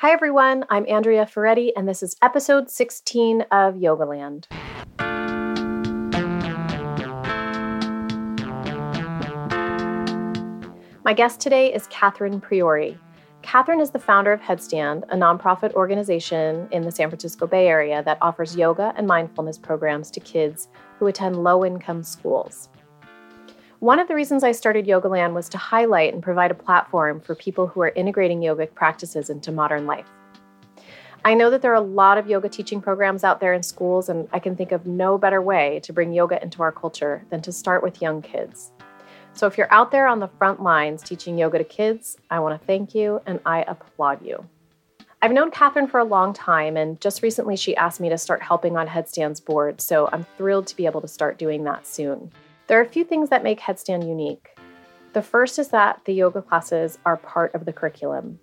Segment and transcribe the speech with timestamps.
[0.00, 0.66] Hi, everyone.
[0.68, 4.44] I'm Andrea Ferretti, and this is episode 16 of Yogaland.
[11.02, 12.98] My guest today is Catherine Priore.
[13.40, 18.02] Catherine is the founder of Headstand, a nonprofit organization in the San Francisco Bay Area
[18.02, 20.68] that offers yoga and mindfulness programs to kids
[20.98, 22.68] who attend low income schools.
[23.86, 27.36] One of the reasons I started Yogaland was to highlight and provide a platform for
[27.36, 30.08] people who are integrating yogic practices into modern life.
[31.24, 34.08] I know that there are a lot of yoga teaching programs out there in schools,
[34.08, 37.42] and I can think of no better way to bring yoga into our culture than
[37.42, 38.72] to start with young kids.
[39.34, 42.60] So if you're out there on the front lines teaching yoga to kids, I want
[42.60, 44.44] to thank you and I applaud you.
[45.22, 48.42] I've known Catherine for a long time, and just recently she asked me to start
[48.42, 52.32] helping on Headstand's board, so I'm thrilled to be able to start doing that soon.
[52.68, 54.58] There are a few things that make Headstand unique.
[55.12, 58.40] The first is that the yoga classes are part of the curriculum.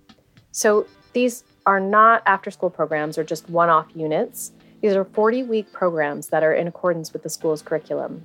[0.52, 4.54] So these are not after school programs or just one off units.
[4.82, 8.24] These are 40 week programs that are in accordance with the school's curriculum.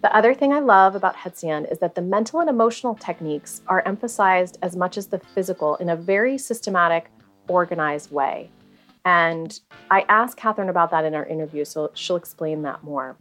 [0.00, 3.82] The other thing I love about Headstand is that the mental and emotional techniques are
[3.84, 7.10] emphasized as much as the physical in a very systematic,
[7.48, 8.50] organized way.
[9.04, 13.18] And I asked Catherine about that in our interview, so she'll explain that more.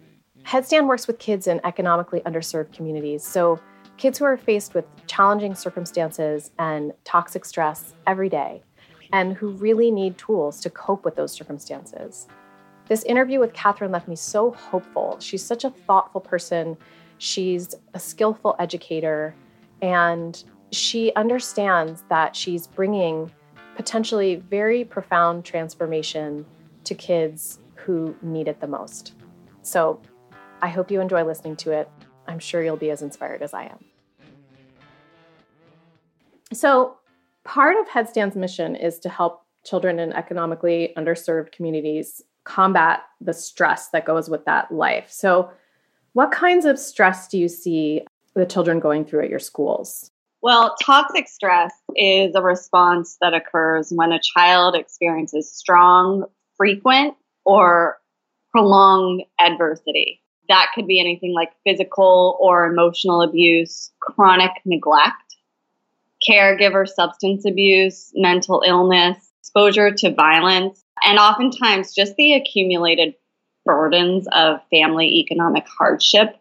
[0.47, 3.21] Headstand works with kids in economically underserved communities.
[3.21, 3.59] So,
[3.97, 8.63] kids who are faced with challenging circumstances and toxic stress every day,
[9.11, 12.27] and who really need tools to cope with those circumstances.
[12.87, 15.17] This interview with Catherine left me so hopeful.
[15.19, 16.77] She's such a thoughtful person,
[17.17, 19.35] she's a skillful educator,
[19.81, 23.29] and she understands that she's bringing
[23.75, 26.45] potentially very profound transformation
[26.85, 29.13] to kids who need it the most.
[29.61, 29.99] So,
[30.61, 31.89] I hope you enjoy listening to it.
[32.27, 33.85] I'm sure you'll be as inspired as I am.
[36.53, 36.97] So,
[37.43, 43.89] part of Headstand's mission is to help children in economically underserved communities combat the stress
[43.89, 45.11] that goes with that life.
[45.11, 45.51] So,
[46.13, 48.01] what kinds of stress do you see
[48.33, 50.09] the children going through at your schools?
[50.41, 57.99] Well, toxic stress is a response that occurs when a child experiences strong, frequent, or
[58.51, 60.21] prolonged adversity.
[60.49, 65.35] That could be anything like physical or emotional abuse, chronic neglect,
[66.27, 73.15] caregiver substance abuse, mental illness, exposure to violence, and oftentimes just the accumulated
[73.65, 76.37] burdens of family economic hardship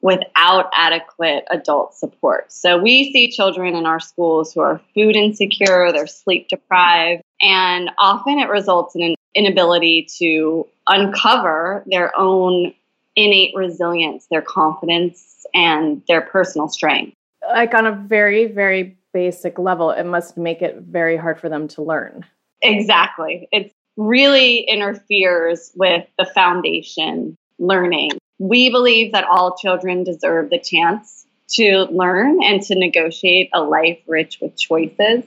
[0.00, 2.52] without adequate adult support.
[2.52, 7.90] So we see children in our schools who are food insecure, they're sleep deprived, and
[7.98, 12.74] often it results in an inability to uncover their own
[13.18, 17.14] innate resilience, their confidence, and their personal strength.
[17.42, 21.66] Like on a very, very basic level, it must make it very hard for them
[21.68, 22.24] to learn.
[22.62, 23.48] Exactly.
[23.50, 28.10] It really interferes with the foundation learning.
[28.38, 33.98] We believe that all children deserve the chance to learn and to negotiate a life
[34.06, 35.24] rich with choices.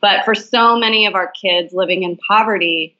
[0.00, 2.96] But for so many of our kids living in poverty,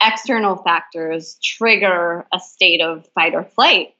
[0.00, 3.94] external factors trigger a state of fight or flight.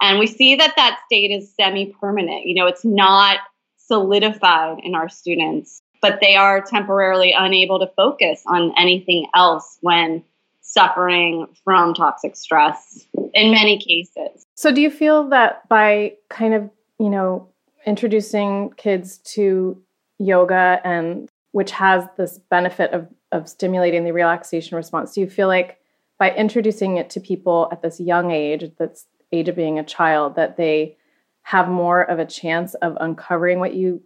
[0.00, 2.46] And we see that that state is semi permanent.
[2.46, 3.38] You know, it's not
[3.76, 10.22] solidified in our students, but they are temporarily unable to focus on anything else when
[10.60, 14.44] suffering from toxic stress in many cases.
[14.54, 17.48] So, do you feel that by kind of, you know,
[17.86, 19.80] introducing kids to
[20.18, 25.14] yoga and which has this benefit of of stimulating the relaxation response.
[25.14, 25.78] Do you feel like
[26.18, 30.36] by introducing it to people at this young age that's age of being a child
[30.36, 30.96] that they
[31.42, 34.02] have more of a chance of uncovering what you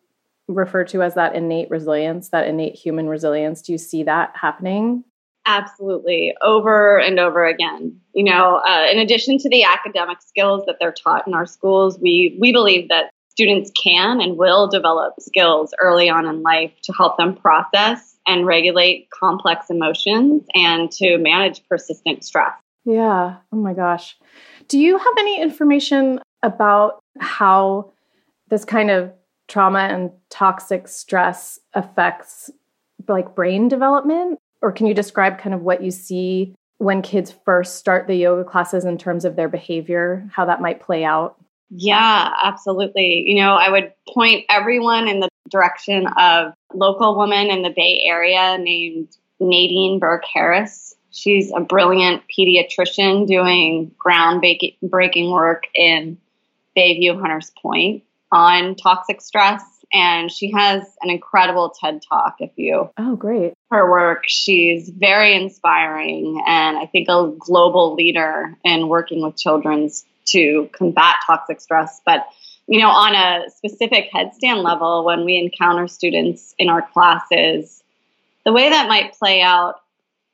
[0.49, 3.63] refer to as that innate resilience that innate human resilience?
[3.63, 5.05] Do you see that happening?
[5.45, 6.35] Absolutely.
[6.41, 8.01] Over and over again.
[8.15, 11.99] You know uh, in addition to the academic skills that they're taught in our schools
[11.99, 16.93] we we believe that students can and will develop skills early on in life to
[16.93, 22.53] help them process and regulate complex emotions and to manage persistent stress.
[22.85, 23.37] Yeah.
[23.53, 24.17] Oh my gosh.
[24.69, 27.93] Do you have any information about how
[28.49, 29.13] this kind of
[29.49, 32.51] trauma and toxic stress affects
[33.09, 34.39] like brain development?
[34.61, 38.45] Or can you describe kind of what you see when kids first start the yoga
[38.45, 41.37] classes in terms of their behavior, how that might play out?
[41.71, 43.25] Yeah, absolutely.
[43.27, 48.03] You know, I would point everyone in the direction of local woman in the Bay
[48.05, 49.09] Area named
[49.41, 50.95] Nadine Burke Harris.
[51.11, 56.19] She's a brilliant pediatrician doing groundbreaking work in
[56.77, 59.63] Bayview Hunters Point on toxic stress
[59.93, 62.37] and she has an incredible TED talk.
[62.41, 68.57] If you oh great her work, she's very inspiring, and I think a global leader
[68.65, 72.01] in working with children's to combat toxic stress.
[72.07, 72.27] But
[72.73, 77.83] you know, on a specific headstand level, when we encounter students in our classes,
[78.47, 79.75] the way that might play out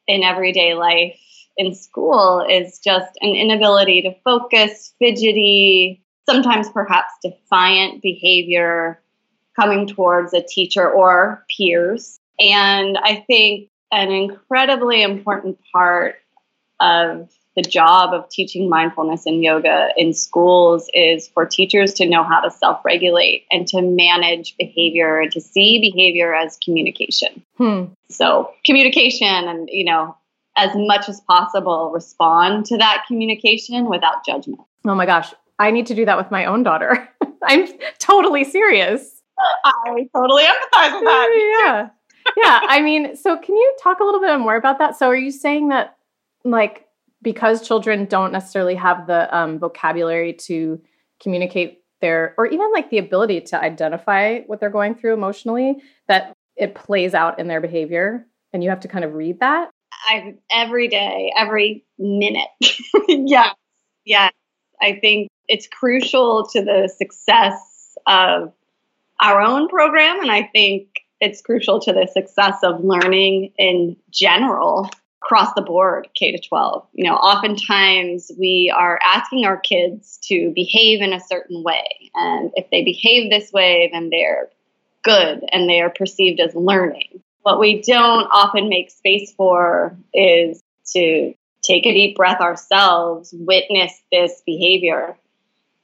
[0.06, 1.20] in everyday life
[1.56, 6.00] in school is just an inability to focus, fidgety,
[6.30, 9.00] sometimes perhaps defiant behavior
[9.58, 12.20] coming towards a teacher or peers.
[12.38, 16.20] And I think an incredibly important part
[16.78, 22.22] of the job of teaching mindfulness and yoga in schools is for teachers to know
[22.22, 27.42] how to self regulate and to manage behavior and to see behavior as communication.
[27.56, 27.86] Hmm.
[28.10, 30.16] So, communication and, you know,
[30.56, 34.60] as much as possible respond to that communication without judgment.
[34.86, 37.08] Oh my gosh, I need to do that with my own daughter.
[37.42, 37.66] I'm
[37.98, 39.20] totally serious.
[39.64, 41.54] I totally empathize with that.
[41.64, 41.88] Yeah.
[42.36, 42.60] yeah.
[42.68, 44.96] I mean, so can you talk a little bit more about that?
[44.96, 45.96] So, are you saying that,
[46.44, 46.87] like,
[47.22, 50.80] because children don't necessarily have the um, vocabulary to
[51.20, 55.76] communicate their, or even like the ability to identify what they're going through emotionally,
[56.06, 59.70] that it plays out in their behavior and you have to kind of read that?
[60.06, 62.48] I every day, every minute.
[63.08, 63.50] yeah.
[64.04, 64.30] Yeah.
[64.80, 68.52] I think it's crucial to the success of
[69.20, 70.20] our own program.
[70.20, 70.88] And I think
[71.20, 74.88] it's crucial to the success of learning in general
[75.22, 76.86] across the board, K to 12.
[76.92, 82.10] You know, oftentimes we are asking our kids to behave in a certain way.
[82.14, 84.48] And if they behave this way, then they're
[85.02, 87.22] good and they are perceived as learning.
[87.42, 90.62] What we don't often make space for is
[90.92, 95.16] to take a deep breath ourselves, witness this behavior,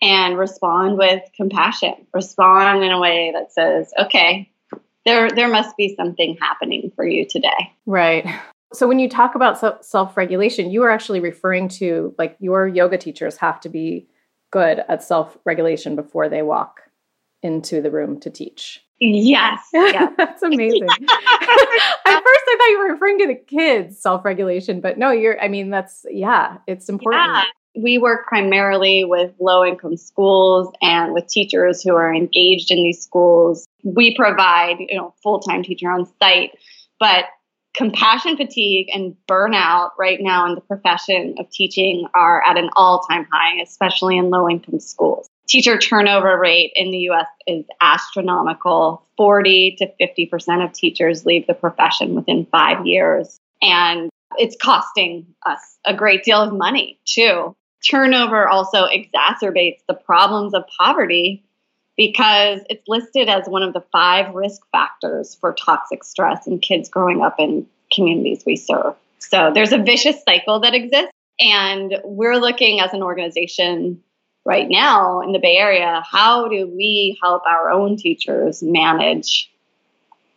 [0.00, 1.94] and respond with compassion.
[2.12, 4.50] Respond in a way that says, okay,
[5.06, 7.72] there, there must be something happening for you today.
[7.86, 8.26] Right.
[8.74, 13.36] So when you talk about self-regulation, you are actually referring to like your yoga teachers
[13.38, 14.08] have to be
[14.50, 16.80] good at self-regulation before they walk
[17.42, 18.84] into the room to teach.
[19.00, 19.60] Yes.
[19.74, 20.08] Yeah.
[20.16, 20.82] That's amazing.
[20.90, 25.48] At first I thought you were referring to the kids self-regulation, but no, you're I
[25.48, 27.24] mean that's yeah, it's important.
[27.24, 27.42] Yeah.
[27.76, 33.02] We work primarily with low income schools and with teachers who are engaged in these
[33.02, 33.66] schools.
[33.82, 36.52] We provide, you know, full-time teacher on site,
[37.00, 37.24] but
[37.74, 43.26] compassion fatigue and burnout right now in the profession of teaching are at an all-time
[43.32, 49.06] high, especially in low income schools teacher turnover rate in the US is astronomical.
[49.16, 53.38] 40 to 50% of teachers leave the profession within five years.
[53.62, 57.54] And it's costing us a great deal of money, too.
[57.88, 61.44] Turnover also exacerbates the problems of poverty
[61.96, 66.88] because it's listed as one of the five risk factors for toxic stress in kids
[66.88, 68.94] growing up in communities we serve.
[69.19, 71.11] So there's a vicious cycle that exists.
[71.41, 74.02] And we're looking as an organization
[74.44, 79.50] right now in the Bay Area, how do we help our own teachers manage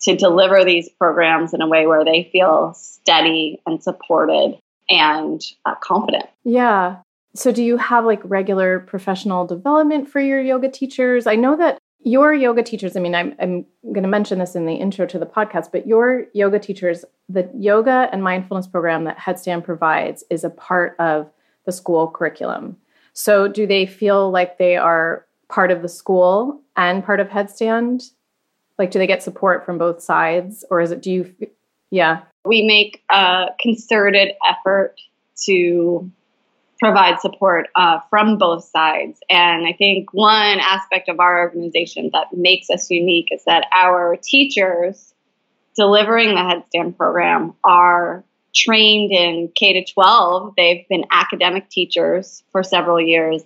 [0.01, 4.57] to deliver these programs in a way where they feel steady and supported
[4.89, 6.25] and uh, confident?
[6.43, 6.97] Yeah.
[7.37, 11.27] So, do you have like regular professional development for your yoga teachers?
[11.27, 14.65] I know that your yoga teachers, I mean, I'm, I'm going to mention this in
[14.65, 19.19] the intro to the podcast, but your yoga teachers, the yoga and mindfulness program that
[19.19, 21.29] Headstand provides is a part of
[21.65, 22.75] the school curriculum.
[23.13, 28.09] So, do they feel like they are part of the school and part of Headstand?
[28.79, 31.03] Like, do they get support from both sides, or is it?
[31.03, 31.35] Do you?
[31.91, 34.95] Yeah, we make a concerted effort
[35.43, 36.11] to
[36.79, 39.19] provide support uh, from both sides.
[39.29, 44.17] And I think one aspect of our organization that makes us unique is that our
[44.21, 45.13] teachers
[45.75, 50.53] delivering the Headstand program are trained in K to 12.
[50.57, 53.43] They've been academic teachers for several years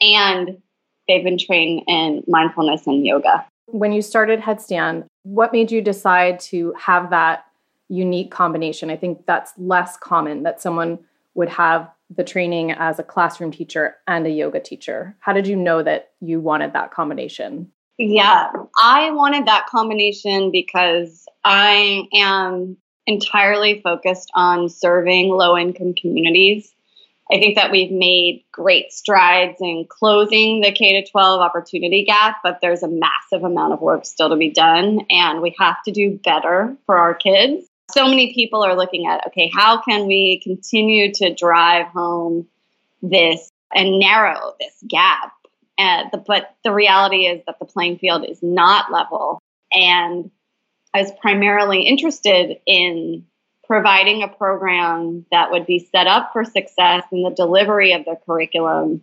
[0.00, 0.60] and
[1.06, 3.46] they've been trained in mindfulness and yoga.
[3.66, 7.44] When you started Headstand, what made you decide to have that
[7.88, 8.90] unique combination?
[8.90, 10.98] I think that's less common that someone
[11.34, 15.16] would have the training as a classroom teacher and a yoga teacher.
[15.20, 17.70] How did you know that you wanted that combination?
[17.98, 18.48] Yeah,
[18.78, 26.72] I wanted that combination because I am entirely focused on serving low income communities.
[27.32, 32.58] I think that we've made great strides in closing the K 12 opportunity gap, but
[32.60, 36.18] there's a massive amount of work still to be done, and we have to do
[36.24, 37.69] better for our kids.
[37.92, 42.46] So many people are looking at okay, how can we continue to drive home
[43.02, 45.32] this and narrow this gap
[45.78, 49.40] And the, but the reality is that the playing field is not level.
[49.72, 50.30] And
[50.92, 53.26] I was primarily interested in
[53.64, 58.18] providing a program that would be set up for success in the delivery of the
[58.26, 59.02] curriculum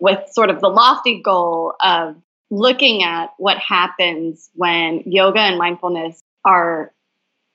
[0.00, 2.16] with sort of the lofty goal of
[2.50, 6.92] looking at what happens when yoga and mindfulness are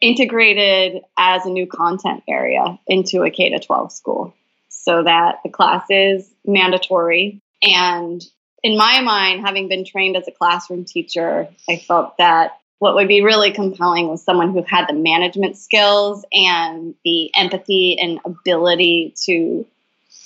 [0.05, 4.35] integrated as a new content area into a K to 12 school
[4.69, 7.41] so that the class is mandatory.
[7.63, 8.24] And
[8.62, 13.07] in my mind, having been trained as a classroom teacher, I felt that what would
[13.07, 19.15] be really compelling was someone who had the management skills and the empathy and ability
[19.25, 19.65] to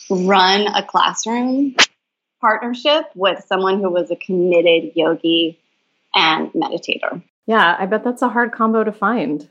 [0.09, 1.75] run a classroom
[2.41, 5.57] partnership with someone who was a committed yogi
[6.13, 7.23] and meditator.
[7.45, 9.47] Yeah, I bet that's a hard combo to find.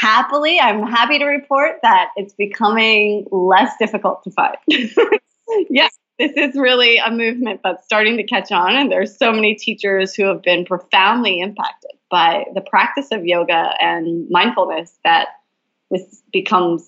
[0.00, 4.56] Happily, I'm happy to report that it's becoming less difficult to find.
[5.70, 9.54] yes, this is really a movement that's starting to catch on, and there's so many
[9.54, 15.28] teachers who have been profoundly impacted by the practice of yoga and mindfulness that
[15.90, 16.86] this becomes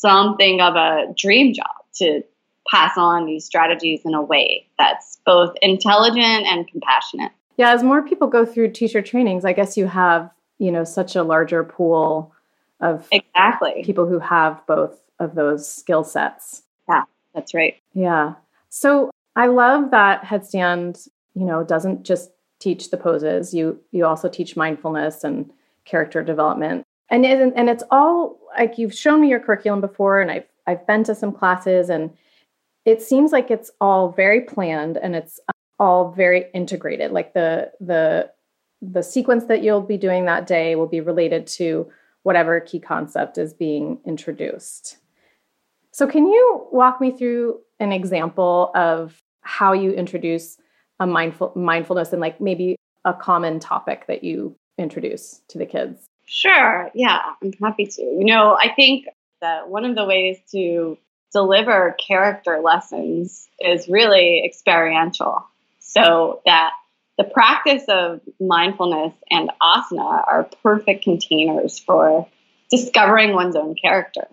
[0.00, 2.22] something of a dream job to
[2.70, 7.32] pass on these strategies in a way that's both intelligent and compassionate.
[7.56, 10.30] Yeah, as more people go through teacher trainings, I guess you have,
[10.60, 12.32] you know, such a larger pool
[12.80, 16.62] of exactly people who have both of those skill sets.
[16.88, 17.02] Yeah,
[17.34, 17.76] that's right.
[17.94, 18.34] Yeah.
[18.68, 23.54] So I love that headstand, you know, doesn't just teach the poses.
[23.54, 25.50] You you also teach mindfulness and
[25.86, 26.84] character development.
[27.08, 30.86] And it, and it's all like you've shown me your curriculum before and I've I've
[30.86, 32.10] been to some classes and
[32.84, 35.40] it seems like it's all very planned and it's
[35.78, 37.12] all very integrated.
[37.12, 38.30] Like the the
[38.82, 41.90] the sequence that you'll be doing that day will be related to
[42.22, 44.98] whatever key concept is being introduced.
[45.92, 50.58] So can you walk me through an example of how you introduce
[50.98, 56.04] a mindful mindfulness and like maybe a common topic that you introduce to the kids?
[56.26, 56.90] Sure.
[56.94, 58.02] Yeah, I'm happy to.
[58.02, 59.06] You know, I think
[59.40, 60.96] that one of the ways to
[61.32, 65.44] deliver character lessons is really experiential.
[65.80, 66.72] So that
[67.20, 72.26] the practice of mindfulness and asana are perfect containers for
[72.70, 74.26] discovering one's own character.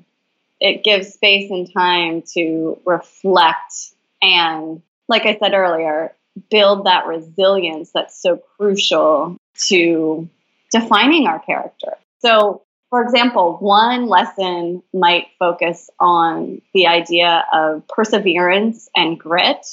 [0.61, 3.73] It gives space and time to reflect
[4.21, 6.13] and, like I said earlier,
[6.49, 9.35] build that resilience that's so crucial
[9.67, 10.29] to
[10.71, 11.97] defining our character.
[12.19, 19.67] So, for example, one lesson might focus on the idea of perseverance and grit,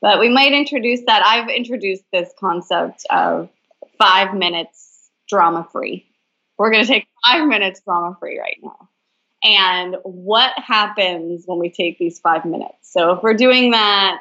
[0.00, 1.24] but we might introduce that.
[1.24, 3.48] I've introduced this concept of
[3.98, 6.06] five minutes drama free.
[6.58, 8.88] We're going to take five minutes drama free right now.
[9.42, 12.76] And what happens when we take these five minutes?
[12.82, 14.18] So, if we're doing that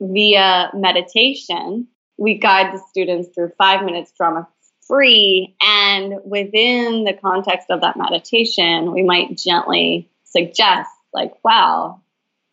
[0.00, 4.46] via meditation, we guide the students through five minutes drama
[4.86, 5.56] free.
[5.62, 12.02] And within the context of that meditation, we might gently suggest, like, wow,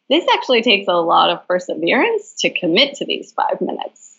[0.09, 4.17] this actually takes a lot of perseverance to commit to these five minutes.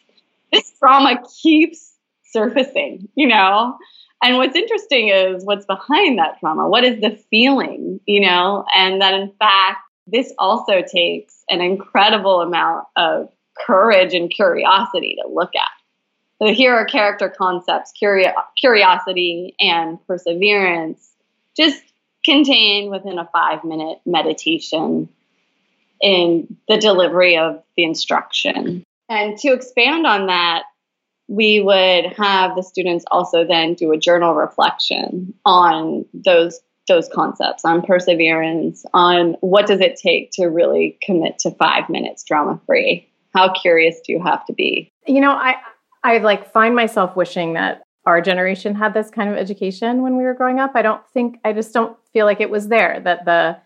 [0.52, 1.92] This trauma keeps
[2.24, 3.76] surfacing, you know?
[4.22, 6.68] And what's interesting is what's behind that trauma.
[6.68, 8.64] What is the feeling, you know?
[8.74, 13.30] And that in fact, this also takes an incredible amount of
[13.66, 15.70] courage and curiosity to look at.
[16.38, 21.10] So here are character concepts, curio- curiosity and perseverance,
[21.56, 21.82] just
[22.24, 25.08] contained within a five minute meditation
[26.00, 28.84] in the delivery of the instruction.
[29.08, 30.64] And to expand on that,
[31.28, 37.66] we would have the students also then do a journal reflection on those those concepts
[37.66, 43.06] on perseverance on what does it take to really commit to 5 minutes drama free
[43.34, 44.90] how curious do you have to be?
[45.06, 45.56] You know i
[46.02, 50.24] i like find myself wishing that our generation had this kind of education when we
[50.24, 50.72] were growing up.
[50.74, 53.58] I don't think i just don't feel like it was there that the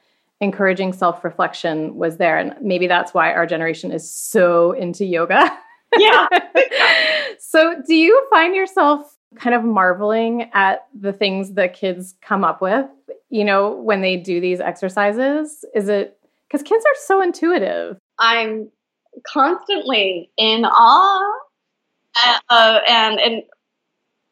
[0.42, 2.36] encouraging self-reflection was there.
[2.36, 5.50] And maybe that's why our generation is so into yoga.
[5.98, 6.28] Yeah.
[7.38, 12.62] So do you find yourself kind of marveling at the things the kids come up
[12.62, 12.86] with
[13.32, 15.64] you know when they do these exercises?
[15.74, 16.18] Is it
[16.52, 17.96] because kids are so intuitive.
[18.18, 18.70] I'm
[19.26, 21.38] constantly in awe
[22.50, 23.42] uh, and and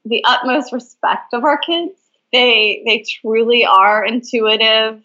[0.05, 1.95] the utmost respect of our kids.
[2.33, 5.03] They they truly are intuitive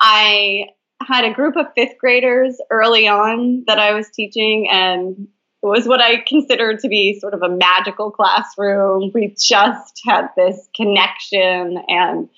[0.00, 0.66] I
[1.06, 5.28] had a group of fifth graders early on that I was teaching, and
[5.62, 9.10] it was what I considered to be sort of a magical classroom.
[9.14, 12.28] We just had this connection, and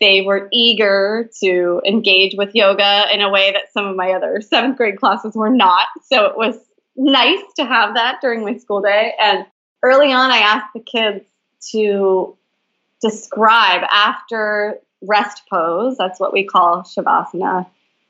[0.00, 4.40] they were eager to engage with yoga in a way that some of my other
[4.40, 5.86] seventh grade classes were not.
[6.04, 6.56] So it was
[6.96, 9.14] nice to have that during my school day.
[9.20, 9.46] And
[9.82, 11.24] early on, I asked the kids
[11.70, 12.36] to
[13.00, 17.66] describe after rest pose, that's what we call Shavasana,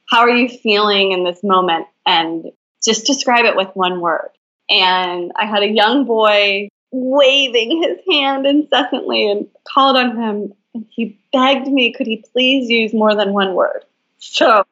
[0.06, 1.86] how are you feeling in this moment?
[2.06, 2.52] And
[2.84, 4.30] just describe it with one word.
[4.68, 10.54] And I had a young boy waving his hand incessantly and called on him.
[10.74, 13.84] And he begged me, could he please use more than one word?
[14.18, 14.64] So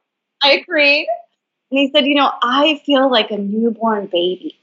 [0.43, 1.09] I agreed.
[1.71, 4.57] And he said, You know, I feel like a newborn baby.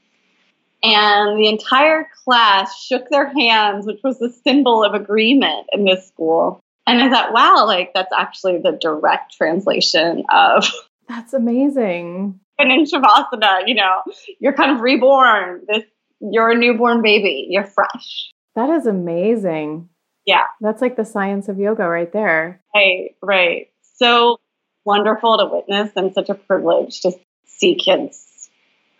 [0.82, 6.06] And the entire class shook their hands, which was the symbol of agreement in this
[6.06, 6.60] school.
[6.88, 10.66] And I thought, wow, like that's actually the direct translation of.
[11.08, 12.40] That's amazing.
[12.58, 14.02] And in Shavasana, you know,
[14.40, 15.62] you're kind of reborn.
[15.68, 15.84] This,
[16.20, 17.46] you're a newborn baby.
[17.50, 18.32] You're fresh.
[18.56, 19.88] That is amazing.
[20.26, 20.44] Yeah.
[20.60, 22.60] That's like the science of yoga right there.
[22.74, 23.68] Right, right.
[23.96, 24.40] So
[24.84, 27.12] wonderful to witness and such a privilege to
[27.46, 28.50] see kids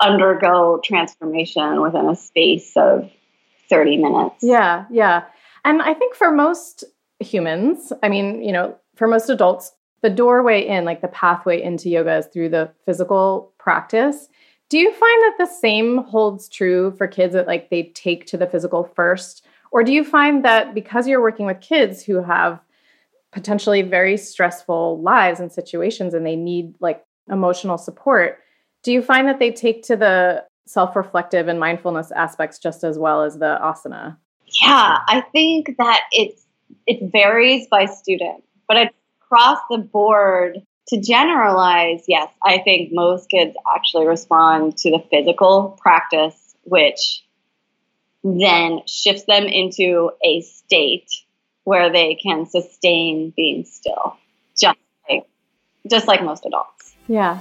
[0.01, 3.11] undergo transformation within a space of
[3.69, 4.37] 30 minutes.
[4.43, 5.25] Yeah, yeah.
[5.65, 6.85] And I think for most
[7.21, 9.73] humans, I mean, you know, for most adults,
[10.03, 14.29] the doorway in, like the pathway into yoga is through the physical practice.
[14.69, 18.37] Do you find that the same holds true for kids that like they take to
[18.37, 19.47] the physical first?
[19.73, 22.61] Or do you find that because you're working with kids who have
[23.33, 28.39] potentially very stressful lives and situations and they need like emotional support,
[28.83, 32.99] do you find that they take to the self reflective and mindfulness aspects just as
[32.99, 34.17] well as the asana?
[34.63, 36.47] Yeah, I think that it's
[36.87, 40.59] it varies by student, but across the board,
[40.89, 47.23] to generalize, yes, I think most kids actually respond to the physical practice, which
[48.25, 51.11] then shifts them into a state
[51.65, 54.17] where they can sustain being still,
[54.59, 55.27] just like,
[55.91, 56.95] just like most adults.
[57.07, 57.41] Yeah.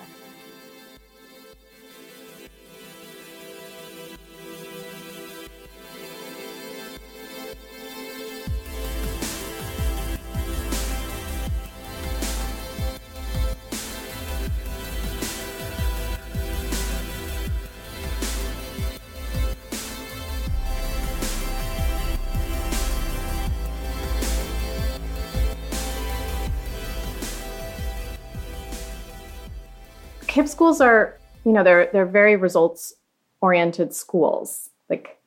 [30.38, 32.94] KIPP schools are, you know, they're they're very results
[33.42, 34.70] oriented schools.
[34.88, 35.18] Like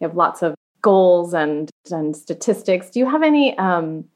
[0.00, 2.90] they have lots of goals and and statistics.
[2.90, 4.06] Do you have any um,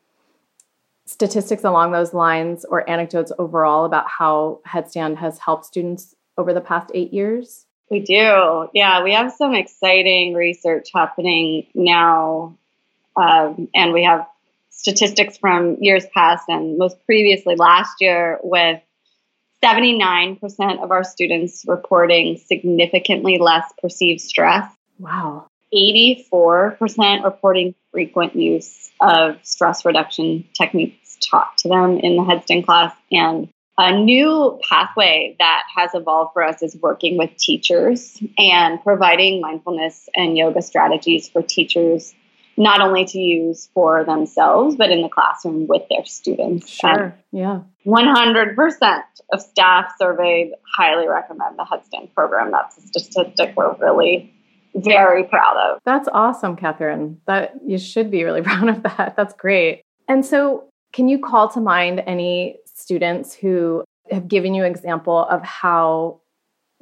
[1.07, 6.61] statistics along those lines or anecdotes overall about how Headstand has helped students over the
[6.61, 7.67] past eight years?
[7.89, 8.69] We do.
[8.75, 12.57] Yeah, we have some exciting research happening now.
[13.17, 14.27] Um, and we have
[14.71, 18.81] statistics from years past and most previously last year with
[19.63, 24.71] 79% of our students reporting significantly less perceived stress.
[24.99, 25.47] Wow.
[25.75, 32.95] 84% reporting frequent use of stress reduction techniques taught to them in the Headstand class.
[33.13, 39.41] And a new pathway that has evolved for us is working with teachers and providing
[39.41, 42.15] mindfulness and yoga strategies for teachers
[42.61, 46.69] not only to use for themselves, but in the classroom with their students.
[46.69, 46.91] Sure.
[46.91, 47.61] And yeah.
[47.87, 52.51] 100% of staff surveyed highly recommend the Headstand program.
[52.53, 54.35] That's a statistic we're really
[54.75, 55.81] very proud of.
[55.87, 57.23] That's awesome, Catherine.
[57.27, 59.15] That you should be really proud of that.
[59.17, 59.81] That's great.
[60.07, 65.25] And so, can you call to mind any students who have given you an example
[65.31, 66.20] of how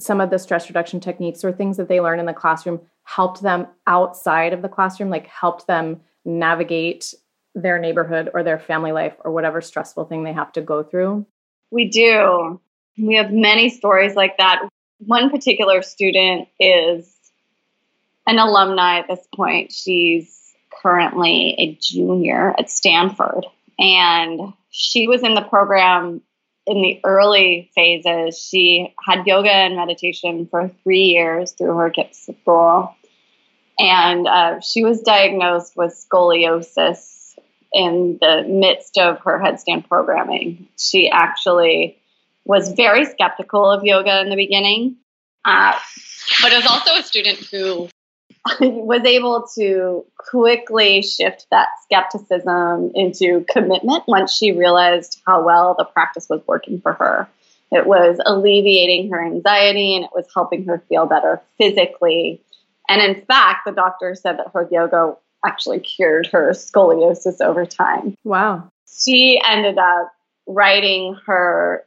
[0.01, 3.43] some of the stress reduction techniques or things that they learn in the classroom helped
[3.43, 7.15] them outside of the classroom, like helped them navigate
[7.55, 11.27] their neighborhood or their family life or whatever stressful thing they have to go through?
[11.71, 12.61] We do.
[12.97, 14.69] We have many stories like that.
[14.99, 17.15] One particular student is
[18.27, 19.73] an alumni at this point.
[19.73, 23.47] She's currently a junior at Stanford.
[23.79, 26.21] And she was in the program
[26.69, 28.39] in the early phases.
[28.39, 32.95] She had yoga and meditation for three years through her KIPP school
[33.79, 37.37] and uh, she was diagnosed with scoliosis
[37.73, 40.69] in the midst of her headstand programming.
[40.77, 41.99] She actually
[42.45, 44.97] was very skeptical of yoga in the beginning,
[45.45, 45.79] uh,
[46.43, 47.89] but is also a student who
[48.61, 55.85] was able to quickly shift that skepticism into commitment once she realized how well the
[55.85, 57.29] practice was working for her.
[57.71, 62.43] It was alleviating her anxiety and it was helping her feel better physically
[62.89, 68.15] and in fact, the doctor said that her yoga actually cured her scoliosis over time.
[68.25, 68.71] Wow.
[68.89, 70.11] She ended up
[70.47, 71.85] writing her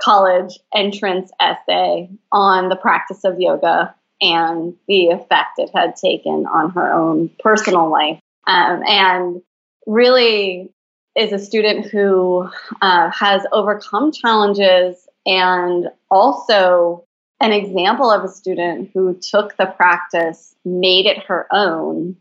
[0.00, 3.94] college entrance essay on the practice of yoga
[4.24, 8.18] and the effect it had taken on her own personal life.
[8.46, 9.42] Um, and
[9.86, 10.70] really
[11.14, 12.48] is a student who
[12.80, 17.04] uh, has overcome challenges and also
[17.40, 22.16] an example of a student who took the practice, made it her own,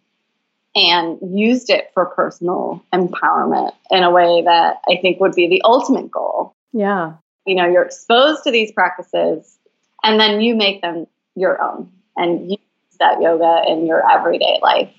[0.75, 5.61] and used it for personal empowerment in a way that I think would be the
[5.63, 6.53] ultimate goal.
[6.73, 7.13] Yeah.
[7.45, 9.57] You know, you're exposed to these practices
[10.03, 12.59] and then you make them your own and use
[12.99, 14.93] that yoga in your everyday life.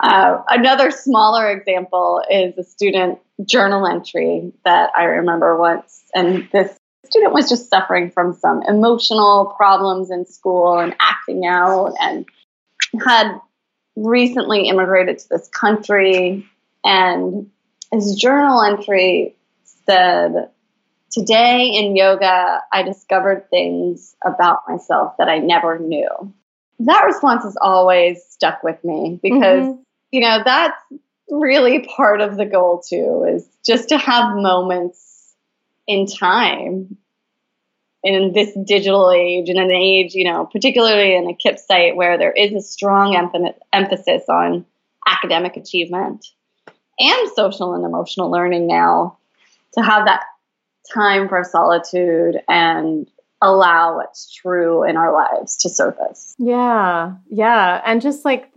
[0.00, 6.78] Uh, another smaller example is a student journal entry that I remember once, and this
[7.06, 12.26] student was just suffering from some emotional problems in school and acting out, and
[13.04, 13.40] had
[13.96, 16.46] recently immigrated to this country.
[16.84, 17.50] And
[17.90, 19.34] his journal entry
[19.64, 20.50] said,
[21.10, 26.08] Today in yoga, I discovered things about myself that I never knew.
[26.80, 29.80] That response has always stuck with me because, mm-hmm.
[30.12, 30.80] you know, that's
[31.30, 35.34] really part of the goal too, is just to have moments
[35.86, 36.96] in time
[38.04, 42.16] in this digital age, in an age, you know, particularly in a KIPP site where
[42.16, 43.16] there is a strong
[43.72, 44.64] emphasis on
[45.06, 46.26] academic achievement
[47.00, 49.18] and social and emotional learning now,
[49.74, 50.22] to have that
[50.92, 56.34] time for solitude and allow what's true in our lives to surface.
[56.38, 57.14] Yeah.
[57.30, 57.80] Yeah.
[57.84, 58.52] And just like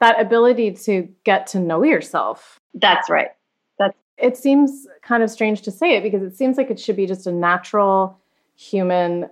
[0.00, 2.60] that ability to get to know yourself.
[2.74, 3.30] That's right.
[3.78, 6.96] That's it seems kind of strange to say it because it seems like it should
[6.96, 8.18] be just a natural
[8.56, 9.30] human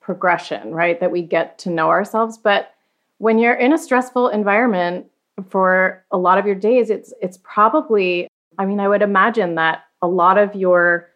[0.00, 0.98] progression, right?
[1.00, 2.74] That we get to know ourselves, but
[3.18, 5.06] when you're in a stressful environment
[5.48, 9.84] for a lot of your days, it's it's probably I mean, I would imagine that
[10.02, 11.10] a lot of your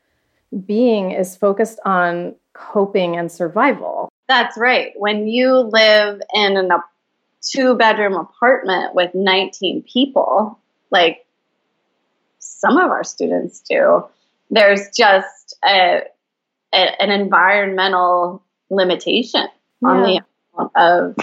[0.67, 4.09] being is focused on coping and survival.
[4.29, 4.93] That's right.
[4.97, 6.79] When you live in a
[7.43, 10.59] two bedroom apartment with 19 people,
[10.91, 11.27] like
[12.39, 14.05] some of our students do,
[14.51, 16.03] there's just a,
[16.75, 19.47] a an environmental limitation
[19.83, 19.89] yeah.
[19.89, 20.23] on the
[20.55, 21.17] amount of,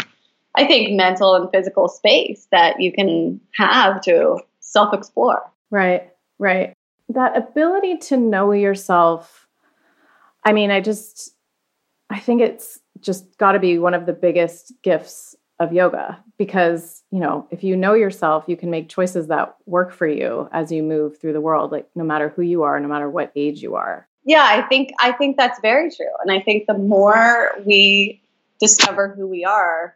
[0.55, 5.49] I think, mental and physical space that you can have to self explore.
[5.71, 6.75] Right, right
[7.09, 9.47] that ability to know yourself
[10.43, 11.31] i mean i just
[12.09, 17.03] i think it's just got to be one of the biggest gifts of yoga because
[17.11, 20.71] you know if you know yourself you can make choices that work for you as
[20.71, 23.61] you move through the world like no matter who you are no matter what age
[23.61, 24.07] you are.
[24.23, 26.11] Yeah i think i think that's very true.
[26.21, 28.21] And i think the more we
[28.59, 29.95] discover who we are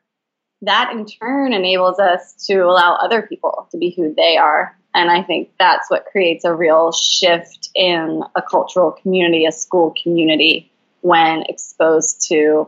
[0.64, 5.10] that in turn enables us to allow other people to be who they are and
[5.10, 10.72] I think that's what creates a real shift in a cultural community, a school community,
[11.02, 12.68] when exposed to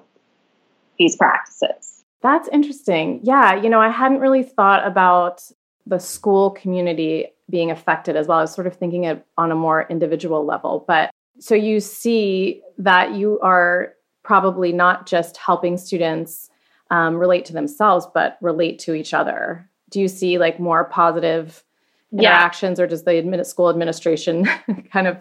[0.98, 2.04] these practices.
[2.22, 3.20] That's interesting.
[3.24, 5.44] Yeah, you know, I hadn't really thought about
[5.86, 8.40] the school community being affected as well.
[8.40, 10.84] I was sort of thinking it on a more individual level.
[10.88, 16.50] But so you see that you are probably not just helping students
[16.92, 19.70] um, relate to themselves, but relate to each other.
[19.90, 21.64] Do you see like more positive
[22.12, 22.84] interactions, yeah.
[22.84, 24.46] or does the admin- school administration
[24.94, 25.18] kind of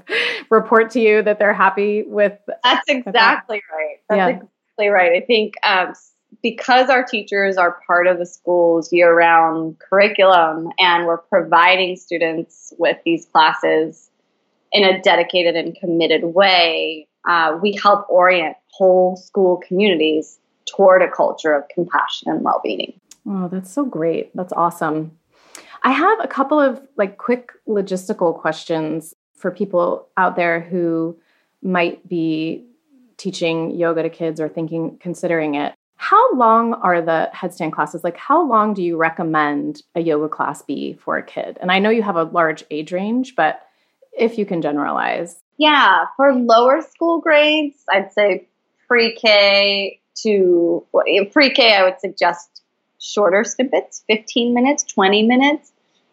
[0.50, 2.38] report to you that they're happy with?
[2.62, 3.74] That's exactly with that?
[3.74, 3.96] right.
[4.09, 4.29] That's yeah.
[4.29, 5.22] exactly right.
[5.22, 5.94] I think um,
[6.42, 12.72] because our teachers are part of the school's year round curriculum and we're providing students
[12.79, 14.11] with these classes
[14.72, 21.11] in a dedicated and committed way, uh, we help orient whole school communities toward a
[21.11, 22.98] culture of compassion and well being.
[23.27, 24.35] Oh, that's so great.
[24.35, 25.16] That's awesome.
[25.83, 31.18] I have a couple of like quick logistical questions for people out there who
[31.62, 32.64] might be
[33.16, 35.74] teaching yoga to kids or thinking considering it.
[35.96, 38.05] How long are the headstand classes?
[38.05, 41.59] Like how long do you recommend a yoga class be for a kid?
[41.61, 43.62] And I know you have a large age range, but
[44.12, 45.40] if you can generalize.
[45.57, 48.48] Yeah, for lower school grades, I'd say
[48.88, 50.85] pre-K to
[51.33, 52.62] pre-K I would suggest
[53.00, 55.72] shorter snippets, 15 minutes, 20 minutes.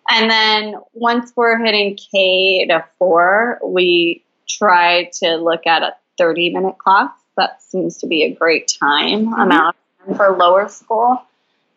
[0.10, 6.54] And then once we're hitting K to four, we try to look at a 30
[6.54, 7.12] minute class.
[7.38, 9.40] That seems to be a great time mm-hmm.
[9.40, 9.76] amount
[10.18, 11.22] for lower school.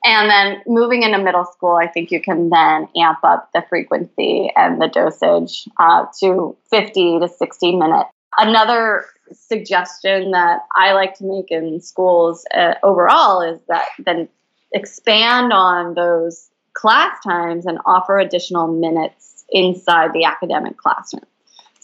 [0.06, 4.52] And then moving into middle school, I think you can then amp up the frequency
[4.54, 8.10] and the dosage uh, to 50 to 60 minutes.
[8.38, 14.28] Another suggestion that I like to make in schools uh, overall is that then
[14.72, 21.24] expand on those class times and offer additional minutes inside the academic classroom.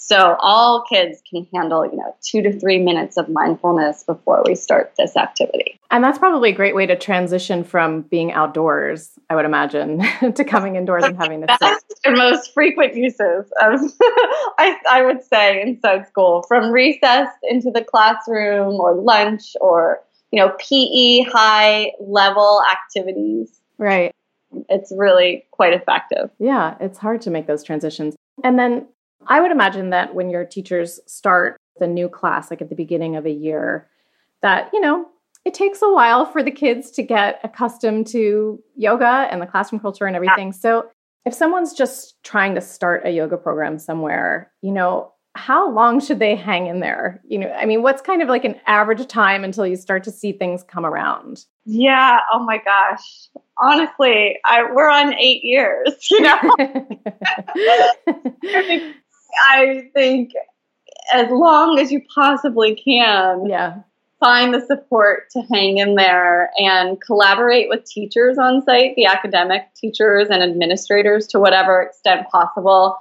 [0.02, 4.54] So all kids can handle, you know, two to three minutes of mindfulness before we
[4.54, 5.78] start this activity.
[5.90, 10.02] And that's probably a great way to transition from being outdoors, I would imagine,
[10.34, 11.50] to coming indoors and having this.
[12.02, 13.80] And most frequent uses of,
[14.58, 20.00] I, I would say, inside school, from recess into the classroom or lunch or,
[20.32, 23.60] you know, PE high level activities.
[23.76, 24.14] Right.
[24.70, 26.30] It's really quite effective.
[26.38, 28.16] Yeah, it's hard to make those transitions.
[28.42, 28.86] And then
[29.26, 33.16] I would imagine that when your teachers start the new class, like at the beginning
[33.16, 33.88] of a year,
[34.42, 35.06] that, you know,
[35.44, 39.80] it takes a while for the kids to get accustomed to yoga and the classroom
[39.80, 40.48] culture and everything.
[40.48, 40.52] Yeah.
[40.52, 40.90] So
[41.24, 46.18] if someone's just trying to start a yoga program somewhere, you know, how long should
[46.18, 47.22] they hang in there?
[47.26, 50.10] You know, I mean, what's kind of like an average time until you start to
[50.10, 51.44] see things come around?
[51.64, 52.18] Yeah.
[52.32, 53.28] Oh my gosh.
[53.58, 56.38] Honestly, I, we're on eight years, you know?
[59.38, 60.32] I think
[61.12, 63.46] as long as you possibly can.
[63.46, 63.82] Yeah.
[64.18, 69.74] Find the support to hang in there and collaborate with teachers on site, the academic
[69.74, 72.98] teachers and administrators to whatever extent possible.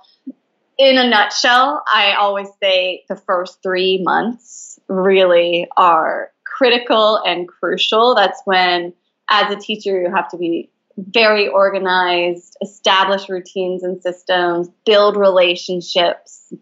[0.78, 8.16] In a nutshell, I always say the first three months really are critical and crucial.
[8.16, 8.94] That's when,
[9.30, 10.70] as a teacher, you have to be
[11.08, 16.54] very organized, establish routines and systems, build relationships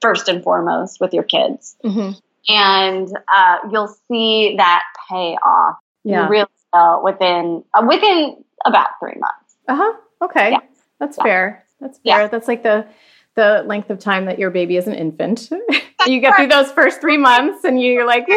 [0.00, 1.76] first and foremost with your kids.
[1.84, 2.18] Mm-hmm.
[2.48, 6.28] And uh, you'll see that pay off yeah.
[6.28, 9.56] really well within uh, within about three months.
[9.68, 9.92] Uh huh.
[10.22, 10.58] Okay, yeah.
[10.98, 11.24] that's yeah.
[11.24, 11.64] fair.
[11.80, 12.28] That's fair.
[12.28, 12.86] That's like the
[13.34, 15.48] the length of time that your baby is an infant.
[16.06, 18.36] you get through those first three months, and you're like, "Woo!"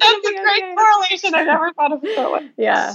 [0.00, 0.74] That's a great okay.
[0.74, 1.34] correlation.
[1.34, 2.50] I never thought of it that way.
[2.56, 2.94] Yeah.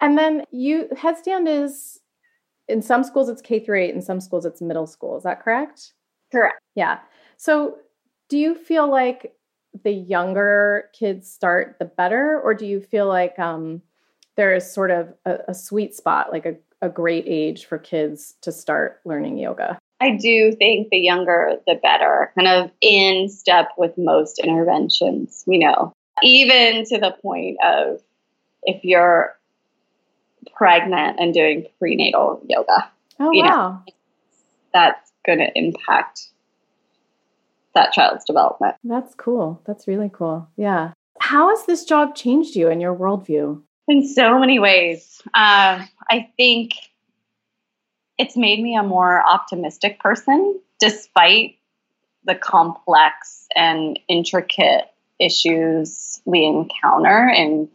[0.00, 2.00] And then you headstand is
[2.68, 5.16] in some schools it's K through 8 in some schools it's middle school.
[5.16, 5.92] Is that correct?
[6.30, 6.60] Correct.
[6.74, 6.98] Yeah.
[7.36, 7.76] So
[8.28, 9.34] do you feel like
[9.84, 13.82] the younger kids start the better or do you feel like um,
[14.36, 18.34] there is sort of a, a sweet spot like a, a great age for kids
[18.42, 19.78] to start learning yoga?
[20.00, 25.58] I do think the younger the better, kind of in step with most interventions, we
[25.58, 25.92] know.
[26.22, 28.00] Even to the point of
[28.62, 29.37] if you're
[30.54, 32.90] pregnant and doing prenatal yoga.
[33.20, 33.82] Oh, you wow.
[33.86, 33.92] Know,
[34.72, 36.28] that's going to impact
[37.74, 38.76] that child's development.
[38.84, 39.62] That's cool.
[39.66, 40.48] That's really cool.
[40.56, 40.92] Yeah.
[41.20, 43.62] How has this job changed you and your worldview?
[43.88, 45.20] In so many ways.
[45.34, 46.74] Uh, I think
[48.18, 51.58] it's made me a more optimistic person despite
[52.24, 54.84] the complex and intricate
[55.18, 57.68] issues we encounter in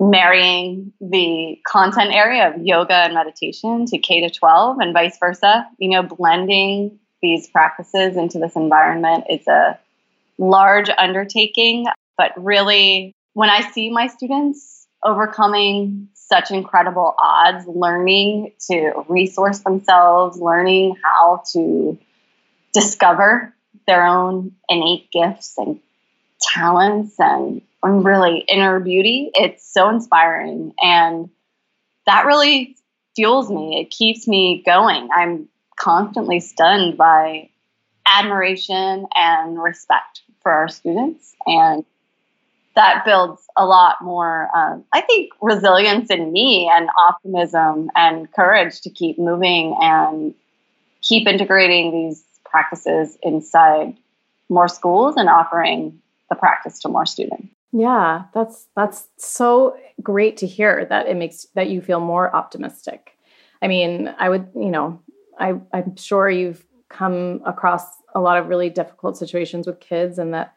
[0.00, 5.66] marrying the content area of yoga and meditation to K to 12 and vice versa.
[5.78, 9.78] You know, blending these practices into this environment is a
[10.38, 19.04] large undertaking, but really, when I see my students overcoming such incredible odds, learning to
[19.08, 21.98] resource themselves, learning how to
[22.72, 23.54] discover
[23.86, 25.80] their own innate gifts and
[26.52, 29.30] talents and and really inner beauty.
[29.34, 30.72] It's so inspiring.
[30.80, 31.28] And
[32.06, 32.76] that really
[33.14, 33.80] fuels me.
[33.80, 35.08] It keeps me going.
[35.14, 37.50] I'm constantly stunned by
[38.06, 41.34] admiration and respect for our students.
[41.46, 41.84] And
[42.74, 48.80] that builds a lot more, um, I think, resilience in me and optimism and courage
[48.82, 50.34] to keep moving and
[51.02, 53.96] keep integrating these practices inside
[54.48, 57.48] more schools and offering the practice to more students.
[57.72, 63.18] Yeah, that's that's so great to hear that it makes that you feel more optimistic.
[63.60, 65.02] I mean, I would, you know,
[65.38, 67.84] I I'm sure you've come across
[68.14, 70.54] a lot of really difficult situations with kids and that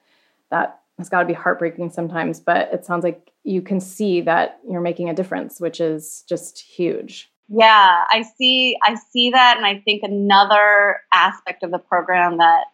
[0.52, 4.60] that has got to be heartbreaking sometimes, but it sounds like you can see that
[4.70, 7.32] you're making a difference, which is just huge.
[7.50, 12.66] Yeah, I see I see that and I think another aspect of the program that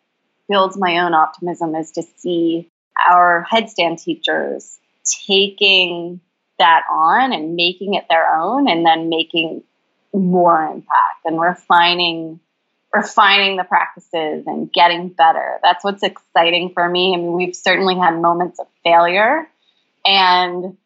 [0.49, 4.79] builds my own optimism is to see our headstand teachers
[5.27, 6.19] taking
[6.59, 9.63] that on and making it their own and then making
[10.13, 12.39] more impact and refining
[12.93, 15.59] refining the practices and getting better.
[15.63, 17.15] That's what's exciting for me.
[17.15, 19.49] I mean, we've certainly had moments of failure
[20.05, 20.77] and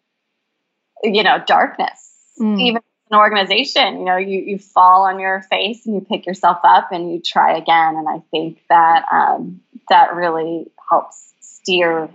[1.04, 2.14] you know, darkness.
[2.40, 2.62] Mm.
[2.62, 6.60] Even an organization, you know, you, you fall on your face and you pick yourself
[6.64, 7.96] up and you try again.
[7.96, 11.34] And I think that um, that really helps
[11.68, 12.10] steer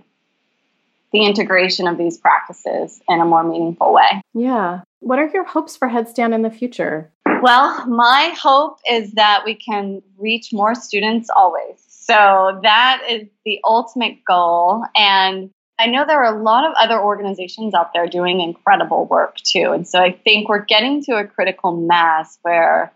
[1.11, 4.21] the integration of these practices in a more meaningful way.
[4.33, 4.81] Yeah.
[4.99, 7.11] What are your hopes for Headstand in the future?
[7.43, 11.85] Well, my hope is that we can reach more students always.
[11.87, 14.83] So that is the ultimate goal.
[14.95, 19.35] And I know there are a lot of other organizations out there doing incredible work
[19.37, 19.71] too.
[19.71, 22.91] And so I think we're getting to a critical mass where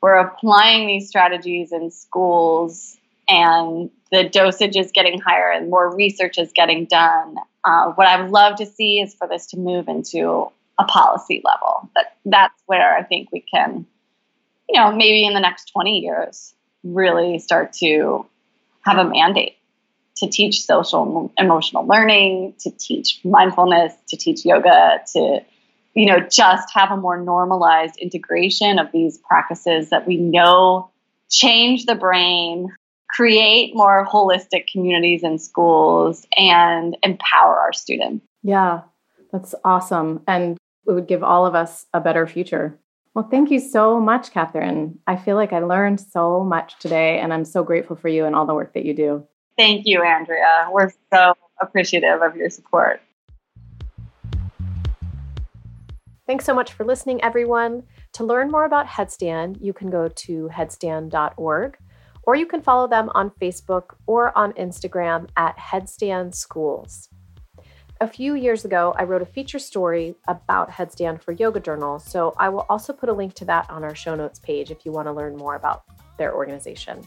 [0.00, 2.98] we're applying these strategies in schools
[3.28, 7.36] and the dosage is getting higher and more research is getting done.
[7.64, 11.42] Uh, what I would love to see is for this to move into a policy
[11.44, 11.90] level.
[11.94, 13.86] That that's where I think we can,
[14.68, 18.26] you know, maybe in the next 20 years, really start to
[18.82, 19.56] have a mandate
[20.16, 25.40] to teach social emotional learning, to teach mindfulness, to teach yoga, to
[25.94, 30.90] you know, just have a more normalized integration of these practices that we know
[31.28, 32.72] change the brain,
[33.08, 38.24] create more holistic communities in schools, and empower our students.
[38.42, 38.82] Yeah,
[39.32, 40.22] that's awesome.
[40.26, 42.78] And it would give all of us a better future.
[43.14, 44.98] Well, thank you so much, Katherine.
[45.06, 48.36] I feel like I learned so much today, and I'm so grateful for you and
[48.36, 49.26] all the work that you do.
[49.56, 50.68] Thank you, Andrea.
[50.70, 53.00] We're so appreciative of your support.
[56.26, 57.84] Thanks so much for listening, everyone.
[58.12, 61.76] To learn more about Headstand, you can go to headstand.org
[62.28, 67.08] or you can follow them on Facebook or on Instagram at Headstand Schools.
[68.02, 72.34] A few years ago, I wrote a feature story about Headstand for Yoga Journal, so
[72.36, 74.92] I will also put a link to that on our show notes page if you
[74.92, 75.84] want to learn more about
[76.18, 77.00] their organization.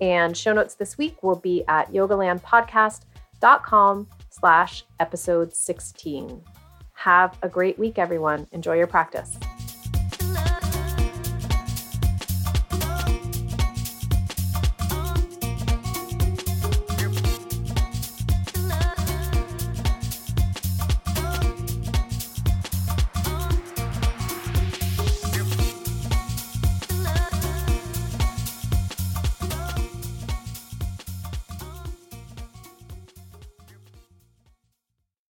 [0.00, 6.42] And show notes this week will be at yogalandpodcast.com slash episode 16.
[6.94, 8.48] Have a great week, everyone.
[8.50, 9.38] Enjoy your practice.